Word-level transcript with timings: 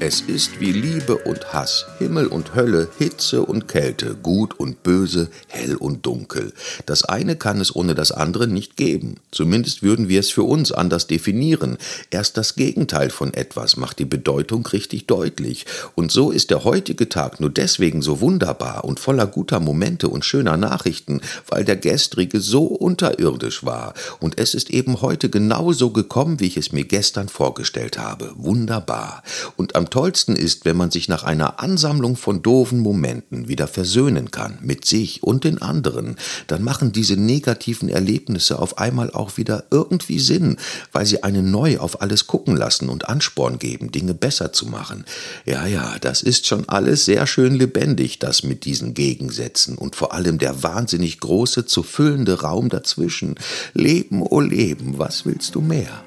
Es 0.00 0.20
ist 0.20 0.58
wie 0.58 0.72
Liebe 0.72 1.16
und 1.18 1.52
Hass, 1.52 1.86
Himmel 1.98 2.26
und 2.26 2.56
Hölle, 2.56 2.88
Hitze 2.98 3.42
und 3.42 3.68
Kälte, 3.68 4.16
Gut 4.16 4.58
und 4.58 4.82
Böse, 4.82 5.30
hell 5.46 5.76
und 5.76 6.04
dunkel. 6.04 6.52
Das 6.84 7.04
eine 7.04 7.36
kann 7.36 7.60
es 7.60 7.74
ohne 7.74 7.94
das 7.94 8.10
andere 8.10 8.48
nicht 8.48 8.76
geben. 8.76 9.20
Zumindest 9.30 9.84
würden 9.84 10.08
wir 10.08 10.18
es 10.18 10.30
für 10.30 10.42
uns 10.42 10.72
anders 10.72 11.06
definieren. 11.06 11.78
Erst 12.10 12.36
das 12.36 12.56
Gegenteil 12.56 13.10
von 13.10 13.32
etwas 13.34 13.76
macht 13.76 14.00
die 14.00 14.04
Bedeutung 14.04 14.66
richtig 14.66 15.06
deutlich. 15.06 15.64
Und 15.94 16.10
so 16.10 16.32
ist 16.32 16.50
der 16.50 16.64
heutige 16.64 17.08
Tag 17.08 17.38
nur 17.38 17.50
deswegen 17.50 18.02
so 18.02 18.20
wunderbar 18.20 18.84
und 18.84 18.98
voller 18.98 19.28
guter 19.28 19.60
Momente 19.60 20.08
und 20.08 20.24
schöner 20.24 20.56
Nachrichten, 20.56 21.20
weil 21.46 21.64
der 21.64 21.76
gestrige 21.76 22.40
so 22.40 22.64
unterirdisch 22.64 23.64
war. 23.64 23.94
Und 24.18 24.38
es 24.38 24.54
ist 24.54 24.70
eben 24.70 25.02
heute 25.02 25.30
genauso 25.30 25.90
gekommen, 25.90 26.40
wie 26.40 26.46
ich 26.46 26.56
es 26.56 26.72
mir 26.72 26.84
gestern 26.84 27.28
vorgestellt 27.28 27.96
habe. 27.96 28.32
Wunderbar. 28.34 29.22
Und 29.56 29.76
am 29.76 29.83
am 29.84 29.90
tollsten 29.90 30.34
ist, 30.34 30.64
wenn 30.64 30.78
man 30.78 30.90
sich 30.90 31.08
nach 31.10 31.24
einer 31.24 31.60
Ansammlung 31.60 32.16
von 32.16 32.40
doofen 32.40 32.78
Momenten 32.78 33.48
wieder 33.48 33.68
versöhnen 33.68 34.30
kann, 34.30 34.58
mit 34.62 34.86
sich 34.86 35.22
und 35.22 35.44
den 35.44 35.60
anderen, 35.60 36.16
dann 36.46 36.62
machen 36.62 36.92
diese 36.92 37.18
negativen 37.18 37.90
Erlebnisse 37.90 38.58
auf 38.60 38.78
einmal 38.78 39.10
auch 39.10 39.36
wieder 39.36 39.64
irgendwie 39.70 40.20
Sinn, 40.20 40.56
weil 40.92 41.04
sie 41.04 41.22
einen 41.22 41.50
neu 41.50 41.80
auf 41.80 42.00
alles 42.00 42.26
gucken 42.26 42.56
lassen 42.56 42.88
und 42.88 43.10
Ansporn 43.10 43.58
geben, 43.58 43.92
Dinge 43.92 44.14
besser 44.14 44.54
zu 44.54 44.64
machen. 44.64 45.04
Ja, 45.44 45.66
ja, 45.66 45.98
das 46.00 46.22
ist 46.22 46.46
schon 46.46 46.66
alles 46.66 47.04
sehr 47.04 47.26
schön 47.26 47.54
lebendig, 47.54 48.18
das 48.18 48.42
mit 48.42 48.64
diesen 48.64 48.94
Gegensätzen 48.94 49.76
und 49.76 49.96
vor 49.96 50.14
allem 50.14 50.38
der 50.38 50.62
wahnsinnig 50.62 51.20
große, 51.20 51.66
zu 51.66 51.82
füllende 51.82 52.40
Raum 52.40 52.70
dazwischen. 52.70 53.34
Leben, 53.74 54.22
oh 54.22 54.40
Leben, 54.40 54.98
was 54.98 55.26
willst 55.26 55.54
du 55.54 55.60
mehr? 55.60 56.04